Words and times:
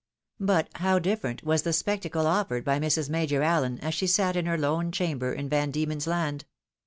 But 0.39 0.67
how 0.77 0.97
difierent 0.97 1.43
was 1.43 1.61
the 1.61 1.71
spectacle 1.73 2.25
offered 2.25 2.63
by 2.65 2.79
Mrs. 2.79 3.07
Major 3.07 3.43
Allen, 3.43 3.77
as 3.83 3.93
she 3.93 4.07
sat 4.07 4.35
in 4.35 4.47
her 4.47 4.57
lone 4.57 4.91
chamber 4.91 5.31
in 5.31 5.47
Van 5.47 5.69
Diemen's 5.69 6.07
Land 6.07 6.45